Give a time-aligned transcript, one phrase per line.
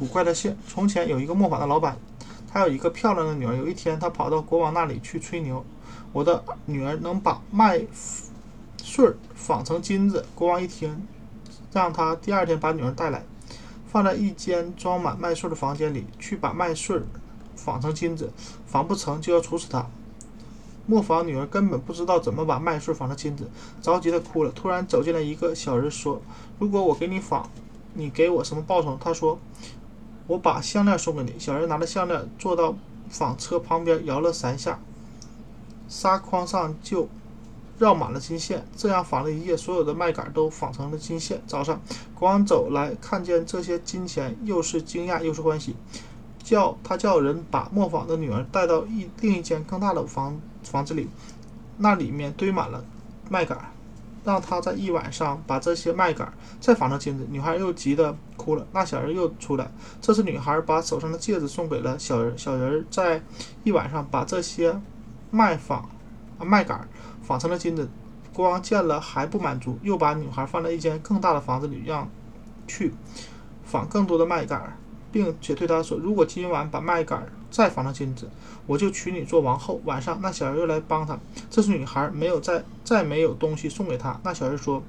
[0.00, 0.56] 古怪的信。
[0.66, 1.98] 从前有一个磨坊的老板，
[2.50, 3.54] 他有一个漂亮的女儿。
[3.54, 5.62] 有一天，他跑到国王那里去吹牛
[6.14, 7.82] ：“我的女儿能把麦
[8.82, 11.06] 穗儿纺成金子。”国王一听，
[11.70, 13.22] 让他第二天把女儿带来，
[13.92, 17.02] 放在一间装满麦穗的房间里，去把麦穗儿
[17.54, 18.32] 纺成金子。
[18.66, 19.86] 纺不成，就要处死他。
[20.86, 23.50] 磨坊女儿根本不知道怎么把麦穗纺成金子，
[23.82, 24.50] 着急的哭了。
[24.50, 26.22] 突然走进来一个小人，说
[26.58, 27.50] ：“如果我给你纺，
[27.92, 29.38] 你给我什么报酬？”他说
[30.30, 32.76] ：“我把项链送给你。”小人拿着项链坐到
[33.08, 34.78] 纺车旁边，摇了三下，
[35.88, 37.08] 纱筐上就
[37.78, 38.64] 绕满了金线。
[38.76, 41.42] 这样纺了一夜，所有的麦秆都纺成了金线。
[41.48, 41.80] 早上，
[42.14, 45.74] 国王走来，看见这些金钱，又是惊讶又是欢喜，
[46.44, 50.40] 叫他叫人把磨坊的女儿带到一另一间更大的房。
[50.62, 51.08] 房子里，
[51.78, 52.84] 那里面堆满了
[53.30, 53.56] 麦秆，
[54.24, 57.26] 让他在一晚上把这些麦秆再纺成金子。
[57.30, 58.66] 女孩又急得哭了。
[58.72, 59.70] 那小人又出来，
[60.00, 62.36] 这次女孩把手上的戒指送给了小人。
[62.36, 63.22] 小人在
[63.64, 64.80] 一晚上把这些
[65.30, 65.88] 麦纺
[66.38, 66.86] 麦秆
[67.22, 67.88] 纺成了金子。
[68.32, 72.08] 国王见了还不满足，又把女孩放在一间更大的房子里，让
[72.66, 72.94] 去
[73.64, 74.72] 纺更多的麦秆，
[75.12, 78.28] 并且对他说：“如果今晚把麦秆再纺成金子。”
[78.66, 79.80] 我就娶你做王后。
[79.84, 81.18] 晚上，那小人又来帮他。
[81.50, 84.20] 这是女孩没有再再没有东西送给他。
[84.22, 84.80] 那小人说：“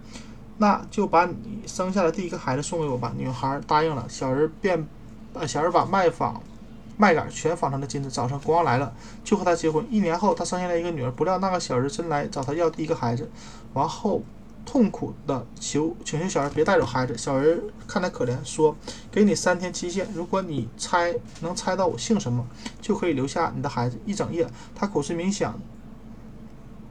[0.59, 4.05] 那就把你生下的第一个孩子送给我吧。”女孩答应了。
[4.07, 4.87] 小人便，
[5.33, 6.39] 呃，小人把麦纺
[6.97, 8.09] 麦秆全纺成了金子。
[8.11, 9.83] 早上，国王来了，就和他结婚。
[9.89, 11.11] 一年后，他生下来一个女儿。
[11.11, 13.31] 不料那个小人真来找他要第一个孩子。
[13.73, 14.21] 王后。
[14.65, 17.17] 痛苦的求请求小人别带走孩子。
[17.17, 18.75] 小人看他可怜，说
[19.11, 22.45] ：“给你三天期限，如果你猜能猜到我姓什么，
[22.81, 25.59] 就可以留下你的孩子。”一整夜，他苦思冥想。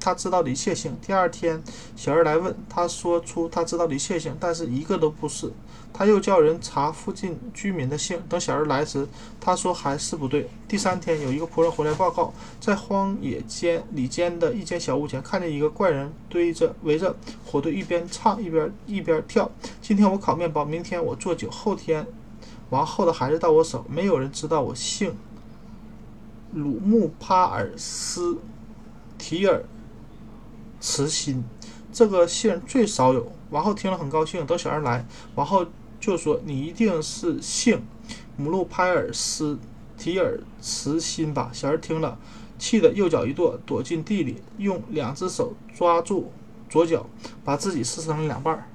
[0.00, 0.96] 他知道的一切姓。
[1.00, 1.62] 第二天，
[1.94, 5.52] 小人来问，他说出他知道的一切姓，但是一个都不是。
[5.92, 8.22] 他又叫人查附近居民的姓。
[8.28, 9.06] 等小人来时，
[9.40, 10.48] 他说还是不对。
[10.66, 17.14] 第三天，有一个仆人回来报告，在荒野间里间的一间小屋前，看见一个怪人堆着围着
[17.44, 19.50] 火堆，一边唱一边一边跳。
[19.82, 22.06] 今天我烤面包，明天我做酒，后天
[22.70, 23.84] 王后的孩子到我手。
[23.88, 25.16] 没有人知道我姓
[26.54, 28.38] 鲁木帕尔斯
[29.18, 29.64] 提尔。
[30.80, 31.44] 慈心，
[31.92, 33.30] 这个姓最少有。
[33.50, 34.46] 王后听了很高兴。
[34.46, 35.66] 等小人来，王后
[36.00, 37.82] 就说：“你一定是姓
[38.36, 39.58] 姆路拍尔斯
[39.98, 42.18] 提尔慈心吧？”小人听了，
[42.58, 46.32] 气得右脚一跺，躲进地里，用两只手抓住
[46.68, 47.06] 左脚，
[47.44, 48.69] 把自己撕成了两半。